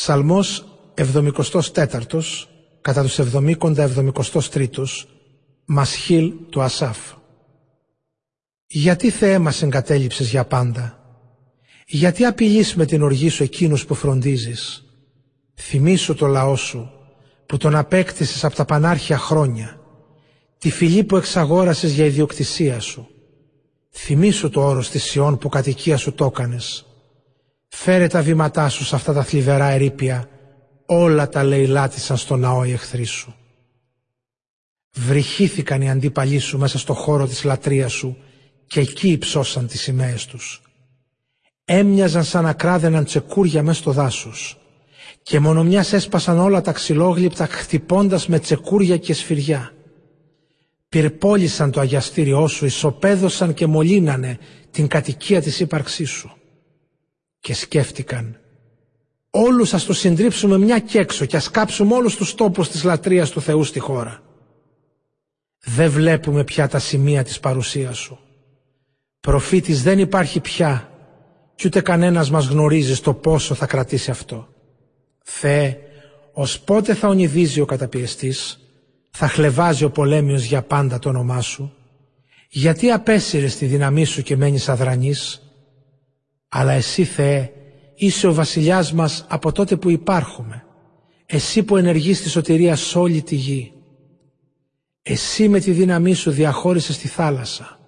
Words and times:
Ψαλμός 0.00 0.64
74 0.94 1.32
κατά 2.80 3.02
τους 3.02 3.18
70 3.18 3.56
73 4.50 5.06
Μασχίλ 5.64 6.32
του 6.50 6.62
Ασάφ. 6.62 6.98
Γιατί 8.66 9.10
Θεέ 9.10 9.38
μας 9.38 9.62
εγκατέλειψες 9.62 10.30
για 10.30 10.44
πάντα; 10.44 10.98
Γιατί 11.86 12.24
απειλείς 12.24 12.74
με 12.74 12.86
την 12.86 13.02
οργή 13.02 13.28
σου 13.28 13.42
εκείνους 13.42 13.86
που 13.86 13.94
φροντίζεις; 13.94 14.84
Θυμήσου 15.54 16.14
το 16.14 16.26
λαό 16.26 16.56
σου 16.56 16.90
που 17.46 17.56
τον 17.56 17.76
απέκτησες 17.76 18.44
από 18.44 18.54
τα 18.54 18.64
πανάρχια 18.64 19.18
χρόνια 19.18 19.80
Τη 20.58 20.70
φυλή 20.70 21.04
που 21.04 21.16
εξαγόρασες 21.16 21.92
για 21.92 22.04
ιδιοκτησία 22.04 22.80
σου. 22.80 23.08
Θυμήσου 23.90 24.50
το 24.50 24.66
όρος 24.66 24.90
της 24.90 25.02
Σιών 25.02 25.38
που 25.38 25.48
κατοικία 25.48 25.96
σου 25.96 26.12
το 26.12 26.24
έκανες 26.24 26.87
Φέρε 27.80 28.06
τα 28.06 28.22
βήματά 28.22 28.68
σου 28.68 28.84
σε 28.84 28.94
αυτά 28.94 29.12
τα 29.12 29.22
θλιβερά 29.24 29.66
ερήπια, 29.68 30.28
όλα 30.86 31.28
τα 31.28 31.42
λαιλάτισαν 31.42 32.16
στο 32.16 32.36
ναό 32.36 32.64
οι 32.64 32.72
εχθροί 32.72 33.04
σου. 33.04 33.34
Βρυχήθηκαν 34.96 35.82
οι 35.82 35.90
αντίπαλοι 35.90 36.38
σου 36.38 36.58
μέσα 36.58 36.78
στο 36.78 36.94
χώρο 36.94 37.26
της 37.26 37.44
λατρείας 37.44 37.92
σου 37.92 38.16
και 38.66 38.80
εκεί 38.80 39.08
υψώσαν 39.08 39.66
τις 39.66 39.80
σημαίες 39.80 40.26
τους. 40.26 40.62
Έμοιαζαν 41.64 42.24
σαν 42.24 42.44
να 42.44 42.52
κράδαιναν 42.52 43.04
τσεκούρια 43.04 43.62
μέσα 43.62 43.80
στο 43.80 43.90
δάσος 43.92 44.58
και 45.22 45.40
μόνο 45.40 45.64
μιας 45.64 45.92
έσπασαν 45.92 46.38
όλα 46.38 46.60
τα 46.60 46.72
ξυλόγλυπτα 46.72 47.46
χτυπώντας 47.46 48.26
με 48.26 48.38
τσεκούρια 48.38 48.96
και 48.96 49.14
σφυριά. 49.14 49.72
Πυρπόλησαν 50.88 51.70
το 51.70 51.80
αγιαστήριό 51.80 52.46
σου, 52.46 52.64
ισοπαίδωσαν 52.64 53.54
και 53.54 53.66
μολύνανε 53.66 54.38
την 54.70 54.86
κατοικία 54.86 55.42
της 55.42 55.60
ύπαρξής 55.60 56.10
σου 56.10 56.32
και 57.48 57.54
σκέφτηκαν 57.54 58.38
όλους 59.30 59.74
ας 59.74 59.84
τους 59.84 59.98
συντρίψουμε 59.98 60.58
μια 60.58 60.78
και 60.78 60.98
έξω 60.98 61.24
και 61.24 61.36
ας 61.36 61.50
κάψουμε 61.50 61.94
όλους 61.94 62.16
τους 62.16 62.34
τόπους 62.34 62.68
της 62.68 62.84
λατρείας 62.84 63.30
του 63.30 63.40
Θεού 63.40 63.64
στη 63.64 63.78
χώρα. 63.78 64.22
Δεν 65.58 65.90
βλέπουμε 65.90 66.44
πια 66.44 66.68
τα 66.68 66.78
σημεία 66.78 67.24
της 67.24 67.40
παρουσίας 67.40 67.98
σου. 67.98 68.18
Προφήτης 69.20 69.82
δεν 69.82 69.98
υπάρχει 69.98 70.40
πια 70.40 70.90
κι 71.54 71.66
ούτε 71.66 71.80
κανένας 71.80 72.30
μας 72.30 72.46
γνωρίζει 72.46 72.94
στο 72.94 73.14
πόσο 73.14 73.54
θα 73.54 73.66
κρατήσει 73.66 74.10
αυτό. 74.10 74.48
Θεέ, 75.24 75.76
ως 76.32 76.60
πότε 76.60 76.94
θα 76.94 77.08
ονειδίζει 77.08 77.60
ο 77.60 77.64
καταπιεστής, 77.64 78.58
θα 79.10 79.28
χλεβάζει 79.28 79.84
ο 79.84 79.90
πολέμιος 79.90 80.44
για 80.44 80.62
πάντα 80.62 80.98
το 80.98 81.08
όνομά 81.08 81.40
σου, 81.40 81.74
γιατί 82.48 82.90
απέσυρες 82.90 83.56
τη 83.56 83.66
δύναμή 83.66 84.04
σου 84.04 84.22
και 84.22 84.36
μένεις 84.36 84.68
αδρανής, 84.68 85.42
αλλά 86.48 86.72
εσύ 86.72 87.04
Θεέ 87.04 87.52
είσαι 87.94 88.26
ο 88.26 88.34
βασιλιάς 88.34 88.92
μας 88.92 89.24
από 89.28 89.52
τότε 89.52 89.76
που 89.76 89.90
υπάρχουμε. 89.90 90.64
Εσύ 91.26 91.62
που 91.62 91.76
ενεργείς 91.76 92.22
τη 92.22 92.28
σωτηρία 92.28 92.76
σε 92.76 92.98
όλη 92.98 93.22
τη 93.22 93.34
γη. 93.34 93.72
Εσύ 95.02 95.48
με 95.48 95.60
τη 95.60 95.70
δύναμή 95.70 96.14
σου 96.14 96.30
διαχώρισες 96.30 96.98
τη 96.98 97.08
θάλασσα. 97.08 97.78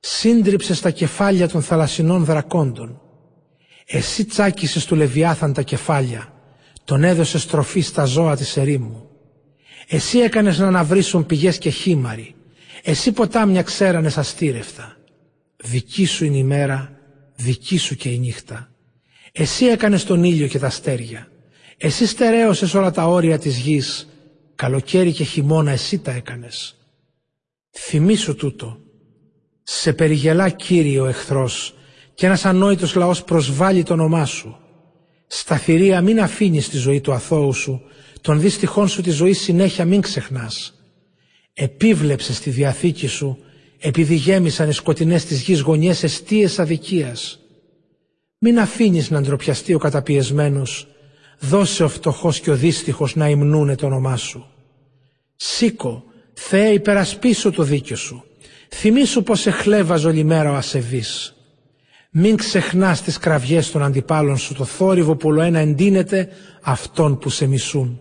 Σύντριψες 0.00 0.80
τα 0.80 0.90
κεφάλια 0.90 1.48
των 1.48 1.62
θαλασσινών 1.62 2.24
δρακόντων. 2.24 3.00
Εσύ 3.86 4.24
τσάκισες 4.24 4.84
του 4.84 4.94
Λεβιάθαν 4.94 5.52
τα 5.52 5.62
κεφάλια. 5.62 6.32
Τον 6.84 7.04
έδωσες 7.04 7.46
τροφή 7.46 7.80
στα 7.80 8.04
ζώα 8.04 8.36
της 8.36 8.56
ερήμου. 8.56 9.08
Εσύ 9.88 10.18
έκανες 10.18 10.58
να 10.58 10.66
αναβρίσουν 10.66 11.26
πηγές 11.26 11.58
και 11.58 11.70
χήμαροι. 11.70 12.34
Εσύ 12.82 13.12
ποτάμια 13.12 13.62
ξέρανες 13.62 14.18
αστήρευτα. 14.18 14.96
Δική 15.56 16.04
σου 16.04 16.24
είναι 16.24 16.36
η 16.36 16.44
μέρα 16.44 16.97
δική 17.38 17.78
σου 17.78 17.94
και 17.94 18.08
η 18.08 18.18
νύχτα. 18.18 18.70
Εσύ 19.32 19.64
έκανες 19.66 20.04
τον 20.04 20.24
ήλιο 20.24 20.46
και 20.46 20.58
τα 20.58 20.66
αστέρια. 20.66 21.28
Εσύ 21.76 22.06
στερέωσες 22.06 22.74
όλα 22.74 22.90
τα 22.90 23.06
όρια 23.06 23.38
της 23.38 23.58
γης. 23.58 24.08
Καλοκαίρι 24.54 25.12
και 25.12 25.24
χειμώνα 25.24 25.70
εσύ 25.70 25.98
τα 25.98 26.10
έκανες. 26.10 26.76
Θυμήσου 27.70 28.34
τούτο. 28.34 28.78
Σε 29.62 29.92
περιγελά 29.92 30.48
Κύριε 30.48 31.00
ο 31.00 31.06
εχθρός 31.06 31.74
και 32.14 32.26
ένας 32.26 32.44
ανόητος 32.44 32.94
λαός 32.94 33.24
προσβάλλει 33.24 33.82
το 33.82 33.92
όνομά 33.92 34.24
σου. 34.24 34.56
Στα 35.26 35.56
θηρία 35.56 36.00
μην 36.00 36.20
αφήνεις 36.20 36.68
τη 36.68 36.76
ζωή 36.76 37.00
του 37.00 37.12
αθώου 37.12 37.52
σου, 37.52 37.82
τον 38.20 38.40
δυστυχών 38.40 38.88
σου 38.88 39.02
τη 39.02 39.10
ζωή 39.10 39.32
συνέχεια 39.32 39.84
μην 39.84 40.00
ξεχνάς. 40.00 40.74
Επίβλεψες 41.52 42.40
τη 42.40 42.50
διαθήκη 42.50 43.06
σου 43.06 43.38
επειδή 43.78 44.14
γέμισαν 44.14 44.68
οι 44.68 44.72
σκοτεινές 44.72 45.24
της 45.24 45.40
γης 45.40 45.60
γωνιές 45.60 46.02
εστίες 46.02 46.58
αδικίας. 46.58 47.38
Μην 48.38 48.58
αφήνεις 48.58 49.10
να 49.10 49.20
ντροπιαστεί 49.20 49.74
ο 49.74 49.78
καταπιεσμένος, 49.78 50.86
δώσε 51.38 51.84
ο 51.84 51.88
φτωχός 51.88 52.40
και 52.40 52.50
ο 52.50 52.56
δύστιχος 52.56 53.14
να 53.16 53.28
υμνούνε 53.28 53.74
το 53.74 53.86
όνομά 53.86 54.16
σου. 54.16 54.46
Σήκω, 55.36 56.04
Θεέ 56.32 56.68
υπερασπίσου 56.68 57.50
το 57.50 57.62
δίκιο 57.62 57.96
σου, 57.96 58.24
θυμήσου 58.68 59.22
πως 59.22 59.46
εχλέβαζε 59.46 60.06
όλη 60.06 60.24
μέρα 60.24 60.50
ο 60.50 60.54
ασεβής. 60.54 61.32
Μην 62.10 62.36
ξεχνάς 62.36 63.02
τις 63.02 63.18
κραυγές 63.18 63.70
των 63.70 63.82
αντιπάλων 63.82 64.36
σου, 64.36 64.54
το 64.54 64.64
θόρυβο 64.64 65.16
που 65.16 65.32
ένα 65.32 65.58
εντείνεται 65.58 66.28
αυτών 66.60 67.18
που 67.18 67.28
σε 67.28 67.46
μισούν. 67.46 68.00